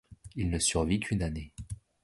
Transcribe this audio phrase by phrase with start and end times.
[0.35, 1.51] Il ne survit qu'une année.